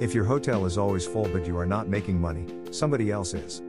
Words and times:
If 0.00 0.14
your 0.14 0.24
hotel 0.24 0.64
is 0.64 0.78
always 0.78 1.04
full 1.04 1.28
but 1.28 1.46
you 1.46 1.58
are 1.58 1.66
not 1.66 1.86
making 1.86 2.18
money, 2.18 2.46
somebody 2.70 3.10
else 3.10 3.34
is. 3.34 3.60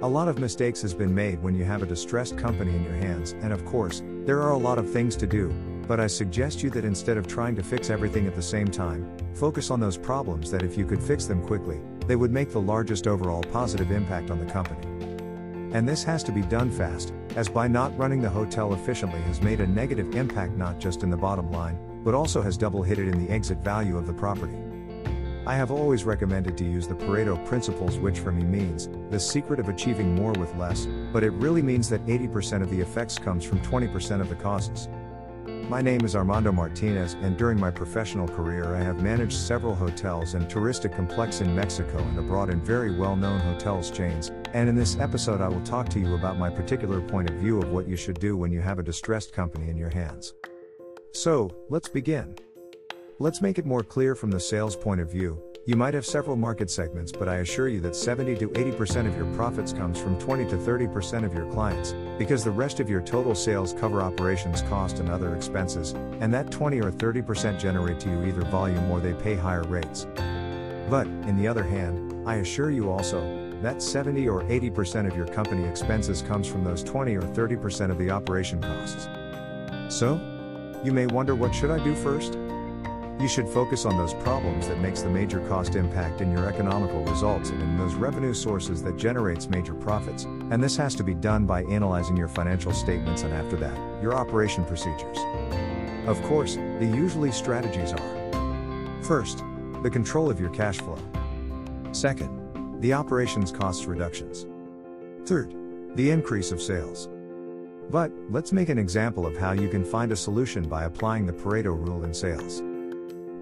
A 0.00 0.08
lot 0.08 0.26
of 0.26 0.38
mistakes 0.38 0.80
has 0.80 0.94
been 0.94 1.14
made 1.14 1.42
when 1.42 1.54
you 1.54 1.64
have 1.64 1.82
a 1.82 1.86
distressed 1.86 2.38
company 2.38 2.74
in 2.74 2.82
your 2.82 2.94
hands, 2.94 3.32
and 3.42 3.52
of 3.52 3.66
course, 3.66 4.02
there 4.24 4.40
are 4.40 4.52
a 4.52 4.56
lot 4.56 4.78
of 4.78 4.90
things 4.90 5.16
to 5.16 5.26
do, 5.26 5.50
but 5.86 6.00
I 6.00 6.06
suggest 6.06 6.62
you 6.62 6.70
that 6.70 6.86
instead 6.86 7.18
of 7.18 7.26
trying 7.26 7.56
to 7.56 7.62
fix 7.62 7.90
everything 7.90 8.26
at 8.26 8.34
the 8.34 8.40
same 8.40 8.68
time, 8.68 9.14
focus 9.34 9.70
on 9.70 9.80
those 9.80 9.98
problems 9.98 10.50
that 10.50 10.62
if 10.62 10.78
you 10.78 10.86
could 10.86 11.02
fix 11.02 11.26
them 11.26 11.46
quickly, 11.46 11.82
they 12.06 12.16
would 12.16 12.32
make 12.32 12.52
the 12.52 12.58
largest 12.58 13.06
overall 13.06 13.42
positive 13.42 13.90
impact 13.90 14.30
on 14.30 14.38
the 14.38 14.50
company. 14.50 14.86
And 15.76 15.86
this 15.86 16.02
has 16.04 16.22
to 16.24 16.32
be 16.32 16.40
done 16.40 16.70
fast, 16.70 17.12
as 17.36 17.50
by 17.50 17.68
not 17.68 17.96
running 17.98 18.22
the 18.22 18.30
hotel 18.30 18.72
efficiently 18.72 19.20
has 19.22 19.42
made 19.42 19.60
a 19.60 19.66
negative 19.66 20.14
impact 20.14 20.54
not 20.54 20.78
just 20.78 21.02
in 21.02 21.10
the 21.10 21.18
bottom 21.18 21.52
line, 21.52 21.78
but 22.02 22.14
also 22.14 22.40
has 22.40 22.56
double 22.56 22.82
hit 22.82 22.98
it 22.98 23.08
in 23.08 23.22
the 23.22 23.30
exit 23.30 23.58
value 23.58 23.98
of 23.98 24.06
the 24.06 24.14
property. 24.14 24.56
I 25.50 25.54
have 25.54 25.72
always 25.72 26.04
recommended 26.04 26.56
to 26.58 26.64
use 26.64 26.86
the 26.86 26.94
Pareto 26.94 27.44
principles, 27.44 27.98
which 27.98 28.20
for 28.20 28.30
me 28.30 28.44
means 28.44 28.88
the 29.10 29.18
secret 29.18 29.58
of 29.58 29.68
achieving 29.68 30.14
more 30.14 30.30
with 30.34 30.54
less, 30.54 30.86
but 31.12 31.24
it 31.24 31.32
really 31.32 31.60
means 31.60 31.88
that 31.88 32.06
80% 32.06 32.62
of 32.62 32.70
the 32.70 32.80
effects 32.80 33.18
comes 33.18 33.44
from 33.44 33.58
20% 33.62 34.20
of 34.20 34.28
the 34.28 34.36
causes. 34.36 34.88
My 35.68 35.82
name 35.82 36.04
is 36.04 36.14
Armando 36.14 36.52
Martinez, 36.52 37.14
and 37.14 37.36
during 37.36 37.58
my 37.58 37.68
professional 37.68 38.28
career, 38.28 38.76
I 38.76 38.82
have 38.84 39.02
managed 39.02 39.32
several 39.32 39.74
hotels 39.74 40.34
and 40.34 40.46
touristic 40.46 40.94
complex 40.94 41.40
in 41.40 41.52
Mexico 41.52 41.98
and 41.98 42.16
abroad 42.16 42.50
in 42.50 42.64
very 42.64 42.96
well 42.96 43.16
known 43.16 43.40
hotels 43.40 43.90
chains. 43.90 44.30
And 44.54 44.68
in 44.68 44.76
this 44.76 45.00
episode, 45.00 45.40
I 45.40 45.48
will 45.48 45.64
talk 45.64 45.88
to 45.88 45.98
you 45.98 46.14
about 46.14 46.38
my 46.38 46.48
particular 46.48 47.00
point 47.00 47.28
of 47.28 47.34
view 47.40 47.58
of 47.58 47.72
what 47.72 47.88
you 47.88 47.96
should 47.96 48.20
do 48.20 48.36
when 48.36 48.52
you 48.52 48.60
have 48.60 48.78
a 48.78 48.84
distressed 48.84 49.32
company 49.32 49.68
in 49.68 49.76
your 49.76 49.90
hands. 49.90 50.32
So, 51.12 51.50
let's 51.68 51.88
begin. 51.88 52.36
Let's 53.22 53.42
make 53.42 53.58
it 53.58 53.66
more 53.66 53.82
clear 53.82 54.14
from 54.14 54.30
the 54.30 54.40
sales 54.40 54.74
point 54.74 54.98
of 54.98 55.10
view. 55.10 55.38
You 55.66 55.76
might 55.76 55.92
have 55.92 56.06
several 56.06 56.36
market 56.36 56.70
segments, 56.70 57.12
but 57.12 57.28
I 57.28 57.40
assure 57.40 57.68
you 57.68 57.78
that 57.80 57.94
70 57.94 58.34
to 58.36 58.48
80% 58.48 59.06
of 59.06 59.14
your 59.14 59.30
profits 59.34 59.74
comes 59.74 60.00
from 60.00 60.18
20 60.18 60.48
to 60.48 60.56
30% 60.56 61.26
of 61.26 61.34
your 61.34 61.44
clients, 61.52 61.94
because 62.16 62.42
the 62.42 62.50
rest 62.50 62.80
of 62.80 62.88
your 62.88 63.02
total 63.02 63.34
sales 63.34 63.74
cover 63.74 64.00
operations 64.00 64.62
cost 64.62 65.00
and 65.00 65.10
other 65.10 65.36
expenses, 65.36 65.92
and 66.20 66.32
that 66.32 66.50
20 66.50 66.80
or 66.80 66.90
30% 66.90 67.60
generate 67.60 68.00
to 68.00 68.08
you 68.08 68.24
either 68.24 68.40
volume 68.46 68.90
or 68.90 69.00
they 69.00 69.12
pay 69.12 69.34
higher 69.34 69.64
rates. 69.64 70.06
But, 70.88 71.06
in 71.28 71.36
the 71.36 71.46
other 71.46 71.62
hand, 71.62 72.26
I 72.26 72.36
assure 72.36 72.70
you 72.70 72.90
also, 72.90 73.20
that 73.60 73.82
70 73.82 74.30
or 74.30 74.44
80% 74.44 75.06
of 75.06 75.14
your 75.14 75.26
company 75.26 75.68
expenses 75.68 76.22
comes 76.22 76.48
from 76.48 76.64
those 76.64 76.82
20 76.82 77.14
or 77.16 77.22
30% 77.22 77.90
of 77.90 77.98
the 77.98 78.10
operation 78.10 78.62
costs. 78.62 79.10
So, 79.94 80.18
you 80.82 80.92
may 80.94 81.04
wonder 81.04 81.34
what 81.34 81.54
should 81.54 81.70
I 81.70 81.84
do 81.84 81.94
first? 81.94 82.38
You 83.20 83.28
should 83.28 83.46
focus 83.46 83.84
on 83.84 83.98
those 83.98 84.14
problems 84.14 84.66
that 84.68 84.80
makes 84.80 85.02
the 85.02 85.10
major 85.10 85.40
cost 85.46 85.74
impact 85.74 86.22
in 86.22 86.32
your 86.32 86.48
economical 86.48 87.04
results 87.04 87.50
and 87.50 87.60
in 87.60 87.76
those 87.76 87.92
revenue 87.92 88.32
sources 88.32 88.82
that 88.82 88.96
generates 88.96 89.50
major 89.50 89.74
profits. 89.74 90.24
And 90.24 90.64
this 90.64 90.74
has 90.78 90.94
to 90.94 91.04
be 91.04 91.12
done 91.12 91.44
by 91.44 91.64
analyzing 91.64 92.16
your 92.16 92.28
financial 92.28 92.72
statements 92.72 93.22
and 93.22 93.34
after 93.34 93.56
that, 93.56 93.76
your 94.02 94.14
operation 94.14 94.64
procedures. 94.64 95.18
Of 96.06 96.22
course, 96.22 96.54
the 96.54 96.86
usually 96.86 97.30
strategies 97.30 97.92
are 97.92 99.02
First, 99.02 99.44
the 99.82 99.90
control 99.90 100.30
of 100.30 100.40
your 100.40 100.50
cash 100.50 100.78
flow. 100.78 100.98
Second, 101.92 102.80
the 102.80 102.94
operations 102.94 103.52
costs 103.52 103.84
reductions. 103.84 104.46
Third, 105.26 105.54
the 105.94 106.10
increase 106.10 106.52
of 106.52 106.62
sales. 106.62 107.10
But, 107.90 108.12
let's 108.30 108.52
make 108.52 108.70
an 108.70 108.78
example 108.78 109.26
of 109.26 109.36
how 109.36 109.52
you 109.52 109.68
can 109.68 109.84
find 109.84 110.10
a 110.10 110.16
solution 110.16 110.68
by 110.68 110.84
applying 110.84 111.26
the 111.26 111.32
Pareto 111.32 111.76
rule 111.76 112.04
in 112.04 112.14
sales. 112.14 112.62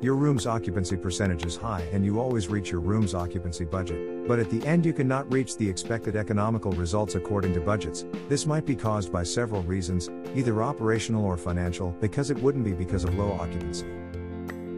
Your 0.00 0.14
room's 0.14 0.46
occupancy 0.46 0.96
percentage 0.96 1.44
is 1.44 1.56
high 1.56 1.80
and 1.92 2.04
you 2.04 2.20
always 2.20 2.46
reach 2.46 2.70
your 2.70 2.80
room's 2.80 3.14
occupancy 3.14 3.64
budget, 3.64 4.28
but 4.28 4.38
at 4.38 4.48
the 4.48 4.64
end 4.64 4.86
you 4.86 4.92
cannot 4.92 5.32
reach 5.32 5.56
the 5.56 5.68
expected 5.68 6.14
economical 6.14 6.70
results 6.70 7.16
according 7.16 7.52
to 7.54 7.60
budgets. 7.60 8.04
This 8.28 8.46
might 8.46 8.64
be 8.64 8.76
caused 8.76 9.10
by 9.10 9.24
several 9.24 9.64
reasons, 9.64 10.08
either 10.36 10.62
operational 10.62 11.24
or 11.24 11.36
financial, 11.36 11.90
because 12.00 12.30
it 12.30 12.40
wouldn't 12.40 12.64
be 12.64 12.74
because 12.74 13.02
of 13.02 13.18
low 13.18 13.32
occupancy. 13.32 13.88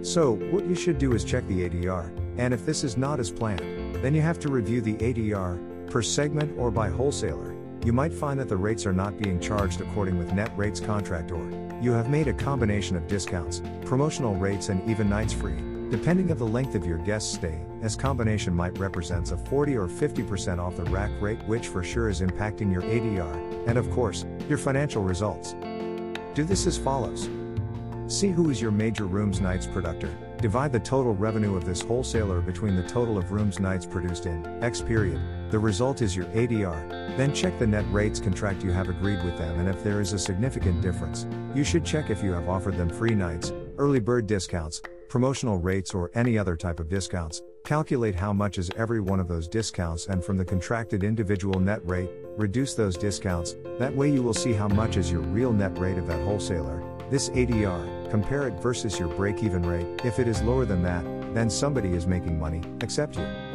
So, 0.00 0.36
what 0.50 0.64
you 0.64 0.74
should 0.74 0.96
do 0.96 1.12
is 1.12 1.22
check 1.22 1.46
the 1.48 1.68
ADR, 1.68 2.10
and 2.38 2.54
if 2.54 2.64
this 2.64 2.82
is 2.82 2.96
not 2.96 3.20
as 3.20 3.30
planned, 3.30 3.96
then 4.02 4.14
you 4.14 4.22
have 4.22 4.38
to 4.38 4.48
review 4.48 4.80
the 4.80 4.94
ADR, 4.94 5.90
per 5.90 6.00
segment 6.00 6.58
or 6.58 6.70
by 6.70 6.88
wholesaler. 6.88 7.54
You 7.84 7.92
might 7.92 8.14
find 8.14 8.40
that 8.40 8.48
the 8.48 8.56
rates 8.56 8.86
are 8.86 8.94
not 8.94 9.18
being 9.18 9.38
charged 9.38 9.82
according 9.82 10.16
with 10.16 10.32
net 10.32 10.50
rates 10.56 10.80
contract 10.80 11.30
or 11.30 11.46
you 11.80 11.92
have 11.92 12.10
made 12.10 12.28
a 12.28 12.32
combination 12.32 12.94
of 12.94 13.06
discounts, 13.06 13.62
promotional 13.86 14.34
rates 14.34 14.68
and 14.68 14.86
even 14.88 15.08
nights 15.08 15.32
free, 15.32 15.56
depending 15.90 16.30
of 16.30 16.38
the 16.38 16.46
length 16.46 16.74
of 16.74 16.84
your 16.84 16.98
guest 16.98 17.32
stay, 17.32 17.58
as 17.80 17.96
combination 17.96 18.54
might 18.54 18.78
represents 18.78 19.30
a 19.30 19.36
40 19.38 19.76
or 19.76 19.88
50% 19.88 20.58
off 20.58 20.76
the 20.76 20.84
rack 20.84 21.10
rate 21.20 21.42
which 21.46 21.68
for 21.68 21.82
sure 21.82 22.10
is 22.10 22.20
impacting 22.20 22.70
your 22.70 22.82
ADR, 22.82 23.66
and 23.66 23.78
of 23.78 23.90
course, 23.90 24.26
your 24.48 24.58
financial 24.58 25.02
results. 25.02 25.54
Do 26.34 26.44
this 26.44 26.66
as 26.66 26.76
follows. 26.76 27.30
See 28.08 28.28
who 28.28 28.50
is 28.50 28.60
your 28.60 28.72
major 28.72 29.06
rooms 29.06 29.40
nights 29.40 29.66
producer, 29.66 30.14
divide 30.38 30.72
the 30.72 30.80
total 30.80 31.14
revenue 31.14 31.56
of 31.56 31.64
this 31.64 31.80
wholesaler 31.80 32.42
between 32.42 32.76
the 32.76 32.82
total 32.82 33.16
of 33.16 33.32
rooms 33.32 33.58
nights 33.58 33.86
produced 33.86 34.26
in 34.26 34.44
X 34.62 34.82
period, 34.82 35.20
the 35.50 35.58
result 35.58 36.00
is 36.00 36.14
your 36.14 36.26
ADR, 36.26 37.16
then 37.16 37.34
check 37.34 37.58
the 37.58 37.66
net 37.66 37.84
rates 37.90 38.20
contract 38.20 38.62
you 38.62 38.70
have 38.70 38.88
agreed 38.88 39.22
with 39.24 39.36
them 39.36 39.58
and 39.58 39.68
if 39.68 39.82
there 39.82 40.00
is 40.00 40.12
a 40.12 40.18
significant 40.18 40.80
difference, 40.80 41.26
you 41.54 41.64
should 41.64 41.84
check 41.84 42.08
if 42.08 42.22
you 42.22 42.32
have 42.32 42.48
offered 42.48 42.76
them 42.76 42.88
free 42.88 43.14
nights, 43.14 43.52
early 43.76 43.98
bird 43.98 44.26
discounts, 44.26 44.80
promotional 45.08 45.58
rates 45.58 45.92
or 45.92 46.10
any 46.14 46.38
other 46.38 46.56
type 46.56 46.78
of 46.78 46.88
discounts. 46.88 47.42
Calculate 47.64 48.14
how 48.14 48.32
much 48.32 48.58
is 48.58 48.70
every 48.76 49.00
one 49.00 49.18
of 49.18 49.26
those 49.26 49.48
discounts 49.48 50.06
and 50.06 50.24
from 50.24 50.36
the 50.36 50.44
contracted 50.44 51.02
individual 51.02 51.58
net 51.58 51.80
rate, 51.84 52.10
reduce 52.36 52.74
those 52.74 52.96
discounts, 52.96 53.56
that 53.78 53.94
way 53.94 54.10
you 54.10 54.22
will 54.22 54.32
see 54.32 54.52
how 54.52 54.68
much 54.68 54.96
is 54.96 55.10
your 55.10 55.20
real 55.20 55.52
net 55.52 55.76
rate 55.78 55.98
of 55.98 56.06
that 56.06 56.24
wholesaler. 56.24 56.82
This 57.10 57.28
ADR, 57.30 58.08
compare 58.08 58.46
it 58.46 58.54
versus 58.60 58.98
your 59.00 59.08
break 59.08 59.42
even 59.42 59.62
rate, 59.62 60.04
if 60.04 60.20
it 60.20 60.28
is 60.28 60.42
lower 60.42 60.64
than 60.64 60.82
that, 60.84 61.04
then 61.34 61.50
somebody 61.50 61.90
is 61.90 62.06
making 62.06 62.38
money, 62.38 62.62
except 62.80 63.16
you. 63.16 63.49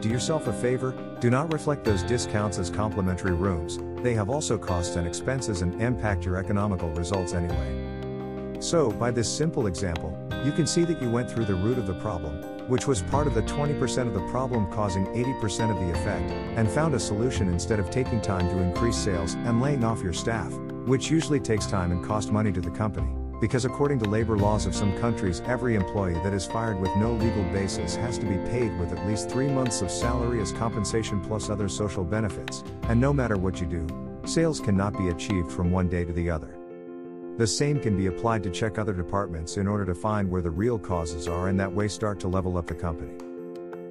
Do 0.00 0.08
yourself 0.08 0.46
a 0.46 0.52
favor, 0.52 0.94
do 1.18 1.28
not 1.28 1.52
reflect 1.52 1.84
those 1.84 2.04
discounts 2.04 2.58
as 2.58 2.70
complimentary 2.70 3.32
rooms, 3.32 3.80
they 4.00 4.14
have 4.14 4.30
also 4.30 4.56
costs 4.56 4.94
and 4.94 5.08
expenses 5.08 5.62
and 5.62 5.82
impact 5.82 6.24
your 6.24 6.36
economical 6.36 6.88
results 6.90 7.34
anyway. 7.34 8.58
So, 8.60 8.92
by 8.92 9.10
this 9.10 9.28
simple 9.28 9.66
example, 9.66 10.16
you 10.44 10.52
can 10.52 10.68
see 10.68 10.84
that 10.84 11.02
you 11.02 11.10
went 11.10 11.28
through 11.28 11.46
the 11.46 11.54
root 11.56 11.78
of 11.78 11.88
the 11.88 11.94
problem, 11.94 12.68
which 12.68 12.86
was 12.86 13.02
part 13.02 13.26
of 13.26 13.34
the 13.34 13.42
20% 13.42 14.06
of 14.06 14.14
the 14.14 14.26
problem 14.30 14.70
causing 14.70 15.04
80% 15.06 15.70
of 15.70 15.80
the 15.84 15.90
effect, 15.90 16.30
and 16.56 16.70
found 16.70 16.94
a 16.94 17.00
solution 17.00 17.48
instead 17.48 17.80
of 17.80 17.90
taking 17.90 18.20
time 18.20 18.48
to 18.50 18.58
increase 18.58 18.96
sales 18.96 19.34
and 19.34 19.60
laying 19.60 19.82
off 19.82 20.00
your 20.00 20.12
staff, 20.12 20.52
which 20.86 21.10
usually 21.10 21.40
takes 21.40 21.66
time 21.66 21.90
and 21.90 22.04
cost 22.04 22.30
money 22.30 22.52
to 22.52 22.60
the 22.60 22.70
company 22.70 23.17
because 23.40 23.64
according 23.64 23.98
to 24.00 24.08
labor 24.08 24.36
laws 24.36 24.66
of 24.66 24.74
some 24.74 24.96
countries, 24.98 25.40
every 25.46 25.74
employee 25.74 26.14
that 26.14 26.32
is 26.32 26.46
fired 26.46 26.80
with 26.80 26.94
no 26.96 27.12
legal 27.12 27.44
basis 27.52 27.94
has 27.96 28.18
to 28.18 28.26
be 28.26 28.36
paid 28.50 28.76
with 28.78 28.92
at 28.92 29.06
least 29.06 29.30
three 29.30 29.48
months 29.48 29.82
of 29.82 29.90
salary 29.90 30.40
as 30.40 30.52
compensation 30.52 31.20
plus 31.20 31.48
other 31.48 31.68
social 31.68 32.04
benefits, 32.04 32.64
and 32.84 33.00
no 33.00 33.12
matter 33.12 33.36
what 33.36 33.60
you 33.60 33.66
do, 33.66 33.86
sales 34.24 34.60
cannot 34.60 34.96
be 34.98 35.08
achieved 35.08 35.50
from 35.52 35.70
one 35.70 35.88
day 35.88 36.04
to 36.04 36.12
the 36.12 36.30
other. 36.30 36.58
The 37.36 37.46
same 37.46 37.78
can 37.78 37.96
be 37.96 38.06
applied 38.06 38.42
to 38.42 38.50
check 38.50 38.78
other 38.78 38.92
departments 38.92 39.58
in 39.58 39.68
order 39.68 39.84
to 39.84 39.94
find 39.94 40.28
where 40.28 40.42
the 40.42 40.50
real 40.50 40.78
causes 40.78 41.28
are 41.28 41.48
and 41.48 41.60
that 41.60 41.72
way 41.72 41.86
start 41.86 42.18
to 42.20 42.28
level 42.28 42.58
up 42.58 42.66
the 42.66 42.74
company. 42.74 43.27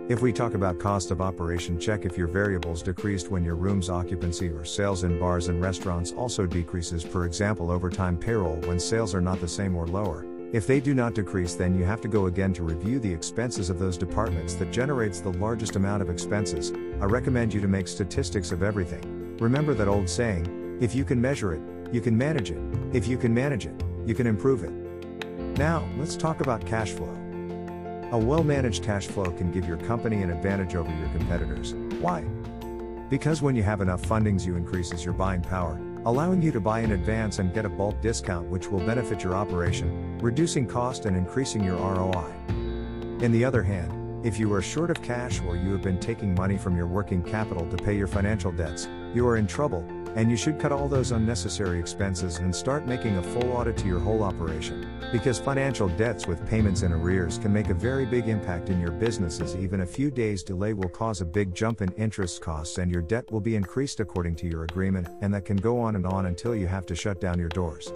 If 0.10 0.22
we 0.22 0.32
talk 0.32 0.54
about 0.54 0.80
cost 0.80 1.12
of 1.12 1.20
operation, 1.20 1.78
check 1.78 2.06
if 2.06 2.18
your 2.18 2.30
variables 2.30 2.82
decreased 2.82 3.30
when 3.30 3.44
your 3.44 3.56
room's 3.56 3.90
occupancy 3.90 4.48
or 4.48 4.64
sales 4.64 5.04
in 5.04 5.20
bars 5.20 5.50
and 5.50 5.62
restaurants 5.62 6.14
also 6.14 6.46
decreases, 6.46 7.04
for 7.04 7.26
example, 7.26 7.70
overtime 7.70 8.16
payroll 8.16 8.56
when 8.62 8.80
sales 8.80 9.14
are 9.14 9.20
not 9.20 9.42
the 9.42 9.48
same 9.50 9.76
or 9.76 9.86
lower. 9.86 10.26
If 10.54 10.66
they 10.66 10.80
do 10.80 10.94
not 10.94 11.14
decrease, 11.14 11.56
then 11.56 11.78
you 11.78 11.84
have 11.84 12.00
to 12.00 12.08
go 12.08 12.28
again 12.28 12.54
to 12.54 12.64
review 12.64 13.00
the 13.00 13.12
expenses 13.12 13.70
of 13.70 13.80
those 13.80 13.98
departments 13.98 14.54
that 14.56 14.72
generates 14.72 15.20
the 15.20 15.34
largest 15.34 15.76
amount 15.76 16.02
of 16.02 16.10
expenses. 16.10 16.72
I 17.02 17.06
recommend 17.06 17.54
you 17.54 17.60
to 17.60 17.68
make 17.68 17.90
statistics 17.90 18.54
of 18.54 18.64
everything. 18.64 19.36
Remember 19.40 19.74
that 19.74 19.90
old 19.90 20.08
saying 20.08 20.78
if 20.80 20.96
you 20.96 21.04
can 21.04 21.20
measure 21.20 21.54
it, 21.54 21.62
you 21.94 22.00
can 22.00 22.18
manage 22.18 22.50
it. 22.50 22.62
If 22.94 23.10
you 23.10 23.18
can 23.18 23.34
manage 23.34 23.66
it, 23.66 23.84
you 24.06 24.16
can 24.16 24.26
improve 24.26 24.64
it. 24.64 24.72
Now, 25.58 25.86
let's 25.98 26.16
talk 26.16 26.40
about 26.40 26.66
cash 26.66 26.92
flow. 26.92 27.17
A 28.14 28.18
well 28.18 28.42
managed 28.42 28.86
cash 28.86 29.06
flow 29.06 29.30
can 29.32 29.52
give 29.52 29.68
your 29.68 29.76
company 29.76 30.22
an 30.24 30.30
advantage 30.30 30.76
over 30.76 30.90
your 30.98 31.10
competitors. 31.10 31.74
Why? 32.00 32.22
Because 33.10 33.42
when 33.42 33.54
you 33.54 33.64
have 33.64 33.82
enough 33.82 34.02
fundings, 34.02 34.46
you 34.46 34.56
increases 34.56 35.04
your 35.04 35.14
buying 35.14 35.42
power, 35.42 35.78
allowing 36.06 36.42
you 36.42 36.54
to 36.54 36.62
buy 36.62 36.80
in 36.80 36.94
advance 36.94 37.40
and 37.40 37.54
get 37.54 37.66
a 37.66 37.70
bulk 37.70 38.00
discount 38.00 38.48
which 38.48 38.68
will 38.68 38.80
benefit 38.80 39.26
your 39.26 39.36
operation, 39.36 40.18
reducing 40.20 40.66
cost 40.66 41.06
and 41.06 41.18
increasing 41.18 41.62
your 41.62 41.76
ROI. 41.76 42.32
In 43.22 43.34
the 43.34 43.44
other 43.44 43.62
hand, 43.62 44.26
if 44.26 44.40
you 44.40 44.54
are 44.54 44.62
short 44.62 44.90
of 44.90 45.02
cash 45.02 45.42
or 45.42 45.58
you 45.58 45.74
have 45.74 45.82
been 45.82 46.00
taking 46.00 46.34
money 46.34 46.58
from 46.58 46.78
your 46.78 46.88
working 46.88 47.22
capital 47.22 47.70
to 47.70 47.76
pay 47.76 47.98
your 47.98 48.08
financial 48.08 48.54
debts, 48.54 48.88
you 49.14 49.28
are 49.28 49.36
in 49.36 49.48
trouble, 49.48 49.86
And 50.18 50.32
you 50.32 50.36
should 50.36 50.60
cut 50.60 50.72
all 50.72 50.88
those 50.88 51.12
unnecessary 51.12 51.80
expenses 51.80 52.40
and 52.40 52.54
start 52.54 52.88
making 52.88 53.18
a 53.18 53.22
full 53.22 53.52
audit 53.52 53.78
to 53.78 53.86
your 53.86 54.00
whole 54.00 54.24
operation. 54.24 54.90
Because 55.12 55.38
financial 55.38 55.90
debts 55.90 56.26
with 56.26 56.44
payments 56.50 56.82
in 56.82 56.92
arrears 56.92 57.38
can 57.38 57.54
make 57.54 57.70
a 57.70 57.76
very 57.76 58.04
big 58.04 58.28
impact 58.28 58.70
in 58.70 58.82
your 58.82 58.90
businesses. 58.90 59.56
Even 59.56 59.82
a 59.82 59.86
few 59.86 60.10
days 60.10 60.42
delay 60.42 60.74
will 60.74 60.90
cause 60.90 61.22
a 61.22 61.26
big 61.26 61.54
jump 61.54 61.84
in 61.84 61.92
interest 61.92 62.42
costs 62.42 62.80
and 62.80 62.92
your 62.92 63.04
debt 63.04 63.32
will 63.32 63.40
be 63.40 63.56
increased 63.56 64.00
according 64.00 64.36
to 64.38 64.48
your 64.48 64.64
agreement, 64.64 65.08
and 65.22 65.32
that 65.36 65.46
can 65.46 65.56
go 65.56 65.80
on 65.80 65.96
and 65.96 66.08
on 66.08 66.26
until 66.26 66.56
you 66.56 66.66
have 66.66 66.88
to 66.88 66.96
shut 66.96 67.22
down 67.22 67.38
your 67.38 67.50
doors. 67.50 67.94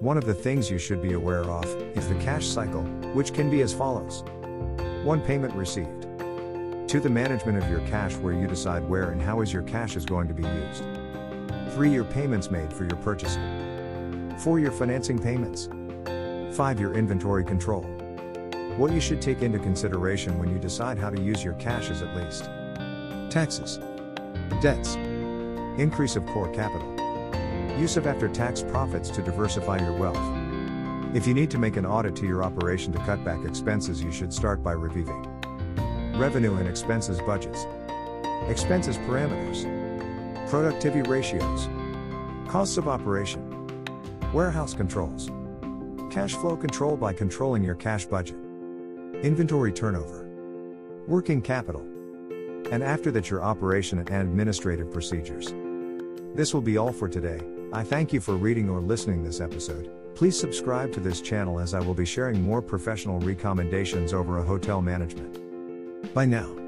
One 0.00 0.18
of 0.18 0.26
the 0.26 0.34
things 0.34 0.68
you 0.68 0.78
should 0.78 1.00
be 1.00 1.12
aware 1.12 1.44
of 1.44 1.64
is 1.96 2.08
the 2.08 2.16
cash 2.16 2.44
cycle, 2.44 2.82
which 3.14 3.32
can 3.32 3.50
be 3.50 3.60
as 3.60 3.72
follows 3.72 4.24
1 5.04 5.20
payment 5.20 5.54
received. 5.54 6.08
2 6.88 6.98
the 6.98 7.08
management 7.08 7.56
of 7.56 7.70
your 7.70 7.86
cash 7.86 8.16
where 8.16 8.34
you 8.34 8.48
decide 8.48 8.82
where 8.88 9.10
and 9.10 9.22
how 9.22 9.42
is 9.42 9.52
your 9.52 9.62
cash 9.62 9.94
is 9.94 10.04
going 10.04 10.26
to 10.26 10.34
be 10.34 10.42
used. 10.42 10.82
3 11.76 11.92
your 11.92 12.04
payments 12.04 12.50
made 12.50 12.72
for 12.72 12.84
your 12.84 12.96
purchasing. 12.96 13.42
4-year 14.38 14.72
financing 14.72 15.18
payments. 15.18 15.66
5-year 15.66 16.94
inventory 16.94 17.44
control. 17.44 17.82
What 18.78 18.92
you 18.92 19.00
should 19.02 19.20
take 19.20 19.42
into 19.42 19.58
consideration 19.58 20.38
when 20.38 20.48
you 20.48 20.58
decide 20.58 20.96
how 20.96 21.10
to 21.10 21.20
use 21.20 21.44
your 21.44 21.52
cash 21.56 21.90
is 21.90 22.00
at 22.00 22.16
least 22.16 22.44
taxes, 23.30 23.78
debts, 24.62 24.94
increase 25.76 26.16
of 26.16 26.24
core 26.28 26.50
capital, 26.54 26.88
use 27.78 27.98
of 27.98 28.06
after 28.06 28.26
tax 28.26 28.62
profits 28.62 29.10
to 29.10 29.20
diversify 29.20 29.78
your 29.78 29.92
wealth. 29.92 30.16
If 31.14 31.26
you 31.26 31.34
need 31.34 31.50
to 31.50 31.58
make 31.58 31.76
an 31.76 31.84
audit 31.84 32.16
to 32.16 32.26
your 32.26 32.42
operation 32.42 32.90
to 32.94 32.98
cut 33.00 33.22
back 33.22 33.44
expenses, 33.44 34.02
you 34.02 34.12
should 34.12 34.32
start 34.32 34.62
by 34.62 34.72
reviewing 34.72 35.28
revenue 36.16 36.54
and 36.54 36.66
expenses 36.66 37.20
budgets, 37.20 37.66
expenses 38.48 38.96
parameters, 38.96 39.85
productivity 40.48 41.08
ratios, 41.08 41.68
costs 42.48 42.76
of 42.76 42.86
operation, 42.86 43.42
warehouse 44.32 44.74
controls, 44.74 45.30
cash 46.10 46.34
flow 46.34 46.56
control 46.56 46.96
by 46.96 47.12
controlling 47.12 47.64
your 47.64 47.74
cash 47.74 48.06
budget, 48.06 48.36
inventory 49.22 49.72
turnover, 49.72 50.28
working 51.08 51.42
capital, 51.42 51.82
and 52.70 52.82
after 52.82 53.10
that, 53.12 53.30
your 53.30 53.42
operation 53.42 53.98
and 53.98 54.10
administrative 54.10 54.90
procedures. 54.92 55.52
This 56.34 56.52
will 56.52 56.60
be 56.60 56.76
all 56.76 56.92
for 56.92 57.08
today. 57.08 57.40
I 57.72 57.82
thank 57.82 58.12
you 58.12 58.20
for 58.20 58.36
reading 58.36 58.68
or 58.68 58.80
listening 58.80 59.24
this 59.24 59.40
episode. 59.40 59.90
Please 60.14 60.38
subscribe 60.38 60.92
to 60.92 61.00
this 61.00 61.20
channel 61.20 61.60
as 61.60 61.74
I 61.74 61.80
will 61.80 61.94
be 61.94 62.06
sharing 62.06 62.40
more 62.40 62.62
professional 62.62 63.20
recommendations 63.20 64.12
over 64.12 64.38
a 64.38 64.42
hotel 64.42 64.80
management. 64.80 66.14
Bye 66.14 66.26
now. 66.26 66.65